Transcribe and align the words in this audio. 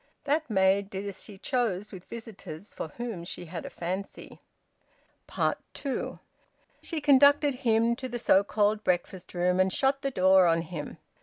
That 0.23 0.49
maid 0.49 0.89
did 0.89 1.05
as 1.05 1.23
she 1.23 1.37
chose 1.37 1.91
with 1.91 2.05
visitors 2.05 2.73
for 2.73 2.87
whom 2.87 3.23
she 3.23 3.45
had 3.45 3.67
a 3.67 3.69
fancy. 3.69 4.41
TWO. 5.27 6.17
She 6.81 6.99
conducted 6.99 7.53
him 7.53 7.95
to 7.97 8.09
the 8.09 8.17
so 8.17 8.43
called 8.43 8.83
breakfast 8.83 9.35
room 9.35 9.59
and 9.59 9.71
shut 9.71 10.01
the 10.01 10.09
door 10.09 10.47
on 10.47 10.63
him. 10.63 10.97